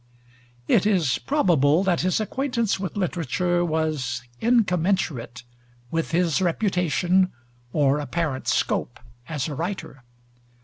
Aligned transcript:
It 0.67 0.87
is 0.87 1.19
probable 1.19 1.83
that 1.83 2.01
his 2.01 2.19
acquaintance 2.19 2.79
with 2.79 2.97
literature 2.97 3.63
was 3.63 4.23
incommensurate 4.41 5.43
with 5.91 6.09
his 6.09 6.41
reputation 6.41 7.31
or 7.71 7.99
apparent 7.99 8.47
scope 8.47 8.99
as 9.29 9.47
a 9.47 9.53
writer. 9.53 10.03